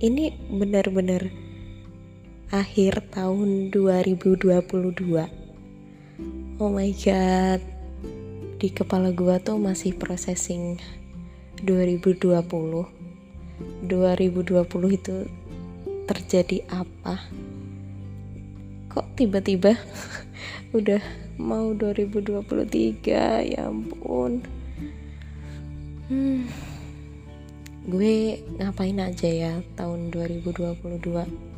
ini 0.00 0.34
benar-benar 0.50 1.30
akhir 2.50 3.10
tahun 3.14 3.70
2022 3.74 5.44
oh 6.62 6.70
my 6.70 6.90
god. 7.02 7.62
Di 8.62 8.70
kepala 8.70 9.10
gua 9.10 9.42
tuh 9.42 9.58
masih 9.58 9.98
processing 9.98 10.78
2020 11.66 12.40
2020 13.90 14.98
itu 14.98 15.16
terjadi 16.06 16.58
apa? 16.70 17.18
Kok 18.94 19.06
tiba-tiba 19.18 19.74
udah 20.78 21.02
mau 21.42 21.74
2023 21.74 23.50
ya 23.50 23.66
ampun. 23.66 24.46
Hmm, 26.06 26.46
gue 27.84 28.40
ngapain 28.56 28.96
aja 28.96 29.28
ya 29.28 29.52
tahun 29.76 30.08
2022 30.08 31.54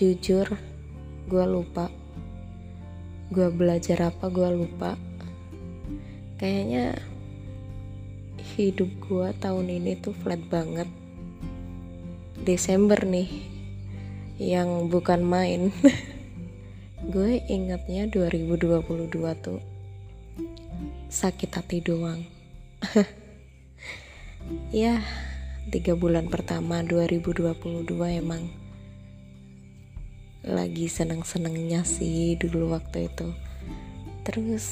jujur 0.00 0.48
gue 1.28 1.44
lupa. 1.44 1.92
Gue 3.30 3.52
belajar 3.52 4.10
apa 4.10 4.26
gue 4.32 4.48
lupa. 4.50 4.96
Kayaknya 6.40 6.98
hidup 8.56 8.90
gue 9.04 9.28
tahun 9.38 9.66
ini 9.68 10.00
tuh 10.00 10.16
flat 10.16 10.40
banget. 10.48 10.88
Desember 12.42 12.98
nih 13.04 13.28
yang 14.40 14.88
bukan 14.88 15.20
main. 15.20 15.68
Gue 17.14 17.44
ingatnya 17.48 18.08
2022 18.08 19.12
tuh 19.40 19.60
sakit 21.10 21.50
hati 21.50 21.82
doang 21.82 22.22
ya 24.74 25.02
tiga 25.70 25.94
bulan 25.94 26.26
pertama 26.26 26.82
2022 26.82 27.86
emang 28.18 28.50
lagi 30.40 30.88
seneng-senengnya 30.88 31.84
sih 31.84 32.34
dulu 32.40 32.72
waktu 32.74 33.12
itu. 33.12 33.28
Terus 34.24 34.66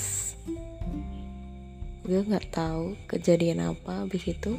gue 2.08 2.20
nggak 2.24 2.48
tahu 2.48 2.96
kejadian 3.04 3.74
apa 3.76 4.04
habis 4.04 4.24
itu 4.24 4.56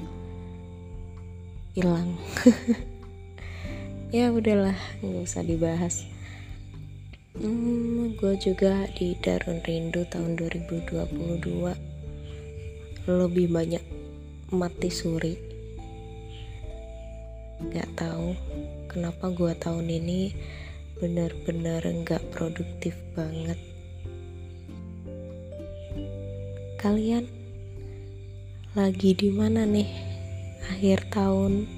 hilang. 1.73 2.13
Ya 4.09 4.33
udahlah 4.33 4.73
nggak 5.05 5.21
usah 5.21 5.45
dibahas. 5.45 6.01
Hmm, 7.37 8.17
gue 8.17 8.33
juga 8.41 8.89
di 8.97 9.13
Darun 9.21 9.61
Rindu 9.61 10.01
tahun 10.09 10.33
2022 10.33 11.45
lebih 13.05 13.53
banyak 13.53 13.85
mati 14.49 14.89
suri. 14.89 15.37
Gak 17.69 17.89
tahu 17.93 18.33
kenapa 18.89 19.29
gue 19.29 19.53
tahun 19.53 19.85
ini 19.85 20.33
benar-benar 20.97 21.85
nggak 21.85 22.33
produktif 22.33 22.97
banget. 23.13 23.61
Kalian 26.81 27.29
lagi 28.73 29.13
di 29.13 29.29
mana 29.29 29.69
nih 29.69 29.89
akhir 30.73 31.13
tahun? 31.13 31.69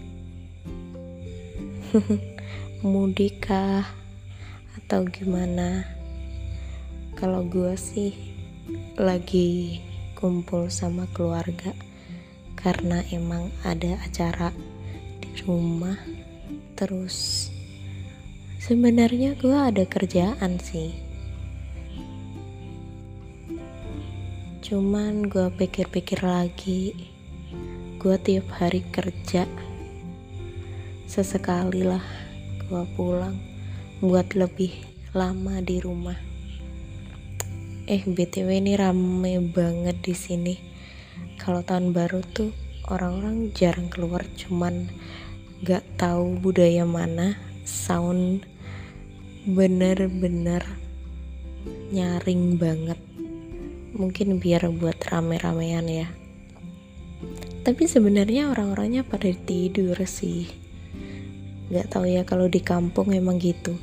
Mudik 2.87 3.51
kah 3.51 3.83
atau 4.79 5.03
gimana? 5.11 5.83
Kalau 7.19 7.43
gue 7.43 7.75
sih 7.75 8.15
lagi 8.95 9.81
kumpul 10.15 10.71
sama 10.71 11.03
keluarga 11.11 11.90
karena 12.59 13.01
emang 13.09 13.49
ada 13.65 13.97
acara 14.05 14.53
di 15.21 15.31
rumah 15.45 15.97
terus 16.77 17.49
sebenarnya 18.61 19.37
gue 19.37 19.53
ada 19.53 19.85
kerjaan 19.85 20.57
sih. 20.61 20.93
Cuman 24.61 25.27
gue 25.27 25.51
pikir-pikir 25.57 26.23
lagi 26.23 26.95
gue 28.01 28.15
tiap 28.21 28.47
hari 28.57 28.81
kerja. 28.89 29.45
Sesekali 31.05 31.83
lah 31.85 32.05
gue 32.65 32.83
pulang 32.95 33.35
buat 33.99 34.33
lebih 34.33 34.73
lama 35.13 35.59
di 35.59 35.77
rumah. 35.83 36.17
Eh 37.85 38.01
btw 38.07 38.63
ini 38.63 38.79
rame 38.79 39.43
banget 39.51 39.99
di 39.99 40.15
sini 40.15 40.70
kalau 41.41 41.65
tahun 41.65 41.89
baru 41.89 42.21
tuh 42.37 42.53
orang-orang 42.85 43.49
jarang 43.57 43.89
keluar 43.89 44.21
cuman 44.37 44.85
gak 45.65 45.81
tahu 45.97 46.37
budaya 46.37 46.85
mana 46.85 47.33
sound 47.65 48.45
bener-bener 49.49 50.61
nyaring 51.89 52.61
banget. 52.61 53.01
Mungkin 53.97 54.37
biar 54.37 54.69
buat 54.69 55.01
rame-ramean 55.09 55.89
ya. 55.89 56.07
Tapi 57.65 57.89
sebenarnya 57.89 58.53
orang-orangnya 58.53 59.01
pada 59.01 59.33
tidur 59.33 59.97
sih. 60.05 60.45
Gak 61.73 61.89
tahu 61.89 62.05
ya 62.05 62.21
kalau 62.21 62.53
di 62.53 62.61
kampung 62.61 63.17
emang 63.17 63.41
gitu. 63.41 63.73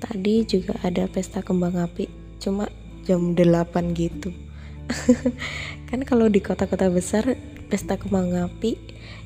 Tadi 0.00 0.48
juga 0.48 0.80
ada 0.80 1.04
pesta 1.12 1.44
kembang 1.44 1.76
api 1.76 2.08
cuma 2.40 2.72
jam 3.04 3.36
8 3.36 3.92
gitu 3.92 4.32
kan 5.88 6.00
kalau 6.04 6.28
di 6.28 6.40
kota-kota 6.44 6.88
besar 6.92 7.36
pesta 7.72 7.96
kembang 7.96 8.36
api 8.36 8.76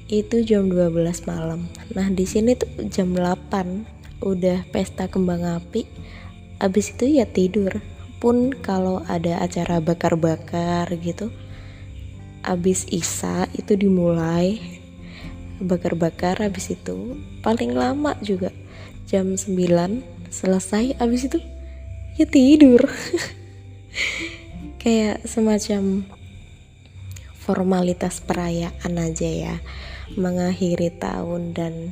itu 0.07 0.47
jam 0.47 0.71
12 0.71 1.27
malam. 1.27 1.67
Nah 1.95 2.07
di 2.15 2.23
sini 2.23 2.55
tuh 2.55 2.71
jam 2.87 3.11
8 3.11 4.23
udah 4.23 4.65
pesta 4.71 5.11
kembang 5.11 5.43
api 5.43 5.83
abis 6.63 6.95
itu 6.95 7.19
ya 7.19 7.27
tidur. 7.27 7.83
Pun 8.17 8.55
kalau 8.55 9.05
ada 9.11 9.45
acara 9.45 9.83
bakar-bakar 9.83 10.89
gitu 11.05 11.29
abis 12.47 12.87
isa 12.89 13.51
itu 13.53 13.75
dimulai 13.75 14.63
bakar-bakar. 15.59 16.39
Abis 16.41 16.73
itu 16.79 17.19
paling 17.43 17.75
lama 17.75 18.15
juga 18.23 18.55
jam 19.11 19.35
9 19.35 19.51
selesai. 20.31 20.97
Abis 21.03 21.29
itu 21.29 21.39
ya 22.17 22.25
tidur 22.25 22.81
kayak 24.87 25.27
semacam 25.27 26.07
formalitas 27.43 28.23
perayaan 28.23 28.95
aja 29.03 29.27
ya. 29.27 29.57
Mengakhiri 30.15 30.95
tahun 30.95 31.59
dan 31.59 31.91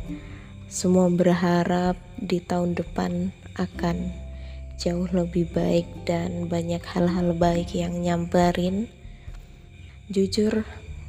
semua 0.70 1.10
berharap 1.10 1.98
di 2.22 2.38
tahun 2.38 2.78
depan 2.78 3.34
akan 3.58 4.14
jauh 4.78 5.10
lebih 5.10 5.50
baik 5.50 5.90
dan 6.06 6.46
banyak 6.46 6.78
hal-hal 6.86 7.34
baik 7.34 7.74
yang 7.74 7.98
nyamperin. 7.98 8.86
Jujur 10.06 10.62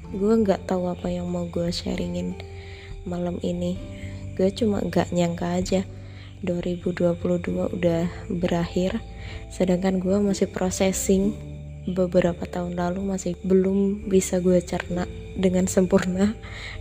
gue 0.10 0.34
nggak 0.42 0.66
tahu 0.66 0.90
apa 0.90 1.14
yang 1.14 1.30
mau 1.30 1.46
gue 1.46 1.70
sharingin 1.70 2.34
malam 3.06 3.38
ini. 3.46 3.78
Gue 4.34 4.50
cuma 4.50 4.82
gak 4.82 5.14
nyangka 5.14 5.54
aja 5.54 5.86
2022 6.42 7.22
udah 7.78 8.10
berakhir 8.34 9.06
sedangkan 9.54 10.02
gue 10.02 10.18
masih 10.18 10.50
processing 10.50 11.55
beberapa 11.86 12.50
tahun 12.50 12.82
lalu 12.82 13.06
masih 13.06 13.38
belum 13.46 14.10
bisa 14.10 14.42
gue 14.42 14.58
cerna 14.66 15.06
dengan 15.38 15.70
sempurna. 15.70 16.34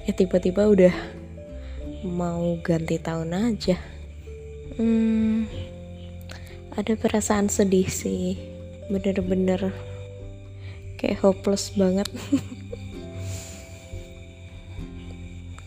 Ya 0.09 0.17
tiba-tiba 0.17 0.65
udah 0.65 0.95
mau 2.09 2.57
ganti 2.65 2.97
tahun 2.97 3.37
aja. 3.37 3.77
Hmm, 4.81 5.45
ada 6.73 6.97
perasaan 6.97 7.53
sedih 7.53 7.89
sih. 7.89 8.41
Bener-bener 8.89 9.77
kayak 10.97 11.21
hopeless 11.21 11.73
banget. 11.77 12.09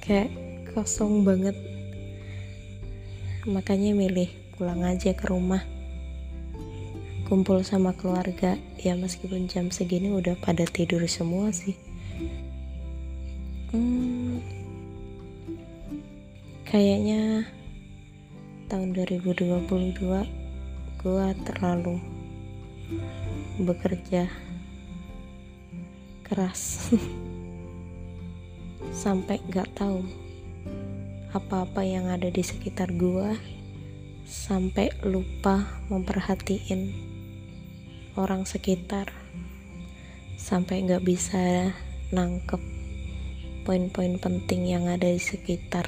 Kayak 0.07 0.31
kosong 0.71 1.27
banget. 1.27 1.51
Makanya 3.44 3.91
milih 3.91 4.31
pulang 4.56 4.88
aja 4.88 5.11
ke 5.11 5.27
rumah 5.27 5.67
kumpul 7.27 7.59
sama 7.59 7.91
keluarga 7.91 8.56
ya 8.79 8.95
meskipun 8.95 9.51
jam 9.51 9.68
segini 9.68 10.15
udah 10.15 10.39
pada 10.39 10.63
tidur 10.63 11.03
semua 11.12 11.51
sih. 11.51 11.75
Hmm, 13.75 14.39
kayaknya 16.63 17.44
tahun 18.71 18.95
2022 18.95 20.07
gua 21.03 21.27
terlalu 21.44 22.00
bekerja 23.59 24.31
keras. 26.23 26.95
Sampai 29.03 29.44
gak 29.51 29.68
tahu 29.75 30.00
apa-apa 31.35 31.83
yang 31.83 32.07
ada 32.07 32.31
di 32.31 32.39
sekitar 32.39 32.88
gua 32.95 33.35
sampai 34.27 34.91
lupa 35.07 35.63
memperhatiin 35.88 37.06
orang 38.17 38.49
sekitar 38.49 39.13
sampai 40.41 40.89
nggak 40.89 41.05
bisa 41.05 41.69
nangkep 42.09 42.59
poin-poin 43.61 44.17
penting 44.17 44.65
yang 44.73 44.89
ada 44.89 45.05
di 45.05 45.21
sekitar. 45.21 45.85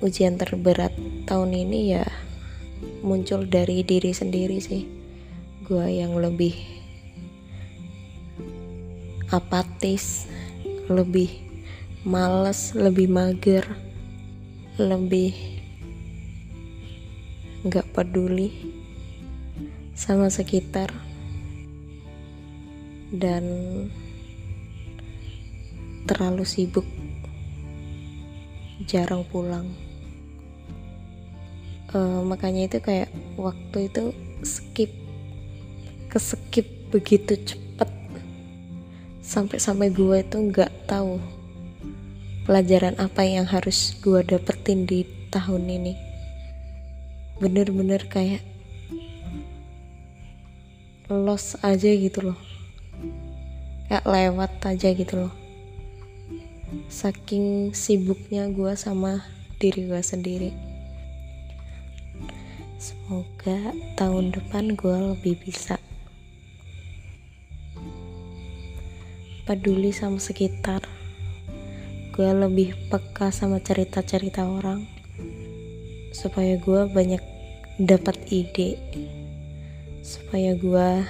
Ujian 0.00 0.40
terberat 0.40 0.96
tahun 1.28 1.52
ini 1.52 1.94
ya 1.94 2.06
muncul 3.04 3.44
dari 3.46 3.84
diri 3.84 4.16
sendiri 4.16 4.58
sih. 4.58 4.88
Gue 5.62 6.00
yang 6.00 6.16
lebih 6.18 6.56
apatis 9.32 10.26
lebih 10.92 11.30
males 12.04 12.76
lebih 12.76 13.08
mager 13.08 13.64
lebih 14.76 15.32
nggak 17.64 17.86
peduli 17.94 18.81
sama 20.02 20.26
sekitar. 20.26 20.90
Dan 23.14 23.46
terlalu 26.10 26.42
sibuk. 26.42 26.82
Jarang 28.90 29.22
pulang. 29.30 29.70
Uh, 31.94 32.24
makanya 32.26 32.66
itu 32.66 32.82
kayak 32.82 33.14
waktu 33.38 33.86
itu 33.86 34.10
skip 34.42 34.90
ke 36.10 36.18
skip 36.18 36.66
begitu 36.90 37.38
cepet. 37.38 37.90
Sampai-sampai 39.22 39.94
gue 39.94 40.18
itu 40.18 40.36
nggak 40.50 40.90
tahu 40.90 41.22
pelajaran 42.42 42.98
apa 42.98 43.22
yang 43.22 43.46
harus 43.46 43.94
gue 44.02 44.18
dapetin 44.26 44.82
di 44.82 45.06
tahun 45.30 45.62
ini. 45.68 45.94
Bener-bener 47.38 48.02
kayak 48.10 48.51
lost 51.12 51.60
aja 51.60 51.92
gitu 51.92 52.32
loh. 52.32 52.38
Kayak 53.92 54.08
lewat 54.08 54.52
aja 54.64 54.88
gitu 54.96 55.28
loh. 55.28 55.34
Saking 56.88 57.76
sibuknya 57.76 58.48
gue 58.48 58.72
sama 58.72 59.20
diri 59.60 59.84
gue 59.84 60.00
sendiri. 60.00 60.50
Semoga 62.80 63.76
tahun 64.00 64.32
depan 64.32 64.72
gue 64.72 64.96
lebih 65.12 65.36
bisa. 65.44 65.76
Peduli 69.44 69.92
sama 69.92 70.16
sekitar. 70.16 70.80
Gue 72.16 72.30
lebih 72.32 72.72
peka 72.88 73.28
sama 73.28 73.60
cerita-cerita 73.60 74.48
orang. 74.48 74.88
Supaya 76.16 76.56
gue 76.56 76.88
banyak 76.88 77.20
dapat 77.76 78.16
ide 78.32 78.80
supaya 80.02 80.58
gue 80.58 81.06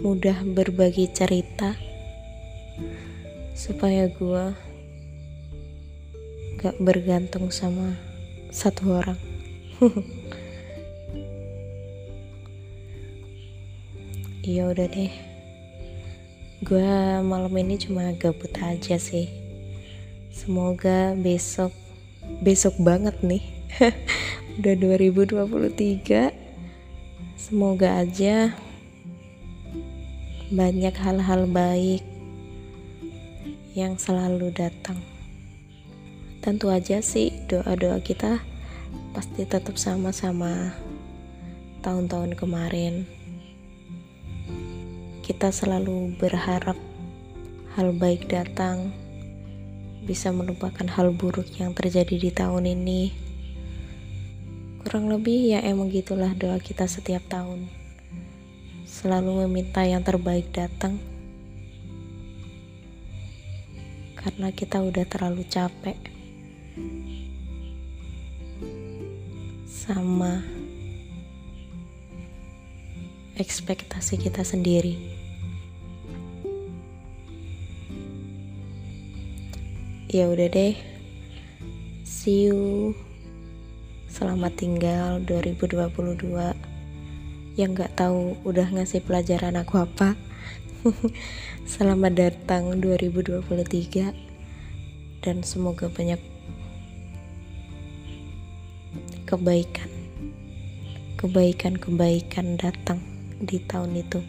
mudah 0.00 0.40
berbagi 0.42 1.12
cerita. 1.12 1.76
Supaya 3.52 4.08
gue 4.08 4.44
gak 6.56 6.80
bergantung 6.80 7.52
sama 7.52 7.92
satu 8.48 9.04
orang. 9.04 9.20
Iya 14.46 14.70
udah 14.70 14.86
deh. 14.86 15.10
Gue 16.62 16.86
malam 17.26 17.50
ini 17.58 17.82
cuma 17.82 18.14
gabut 18.14 18.54
aja 18.62 18.94
sih. 18.94 19.26
Semoga 20.30 21.18
besok 21.18 21.74
besok 22.46 22.78
banget 22.78 23.18
nih. 23.26 23.42
Udah 24.62 24.78
2023 24.78 26.30
semoga 27.46 28.02
aja 28.02 28.50
banyak 30.50 30.94
hal-hal 30.98 31.46
baik 31.46 32.02
yang 33.78 33.94
selalu 33.94 34.50
datang 34.50 34.98
tentu 36.42 36.74
aja 36.74 36.98
sih 36.98 37.30
doa-doa 37.46 38.02
kita 38.02 38.42
pasti 39.14 39.46
tetap 39.46 39.78
sama-sama 39.78 40.74
tahun-tahun 41.86 42.34
kemarin. 42.34 43.06
Kita 45.22 45.54
selalu 45.54 46.18
berharap 46.18 46.74
hal 47.78 47.94
baik 47.94 48.26
datang, 48.30 48.90
bisa 50.06 50.30
melupakan 50.30 50.86
hal 50.86 51.14
buruk 51.14 51.46
yang 51.58 51.74
terjadi 51.74 52.14
di 52.18 52.30
tahun 52.34 52.66
ini. 52.74 53.25
Kurang 54.86 55.10
lebih 55.10 55.50
ya 55.50 55.66
emang 55.66 55.90
gitulah 55.90 56.30
doa 56.38 56.62
kita 56.62 56.86
setiap 56.86 57.18
tahun. 57.26 57.66
Selalu 58.86 59.42
meminta 59.42 59.82
yang 59.82 60.06
terbaik 60.06 60.46
datang. 60.54 61.02
Karena 64.14 64.54
kita 64.54 64.86
udah 64.86 65.02
terlalu 65.10 65.42
capek 65.50 65.98
sama 69.66 70.46
ekspektasi 73.42 74.22
kita 74.22 74.46
sendiri. 74.46 74.94
Ya 80.06 80.30
udah 80.30 80.46
deh. 80.46 80.78
See 82.06 82.46
you. 82.46 82.94
Selamat 84.16 84.56
tinggal 84.56 85.20
2022. 85.28 86.56
Yang 87.60 87.70
nggak 87.76 88.00
tahu 88.00 88.40
udah 88.48 88.72
ngasih 88.72 89.04
pelajaran 89.04 89.60
aku 89.60 89.84
apa. 89.84 90.16
Selamat 91.76 92.16
datang 92.16 92.80
2023 92.80 93.44
dan 95.20 95.36
semoga 95.44 95.92
banyak 95.92 96.16
kebaikan 99.28 99.92
kebaikan-kebaikan 101.20 102.56
datang 102.56 103.04
di 103.36 103.60
tahun 103.68 104.00
itu 104.00 104.24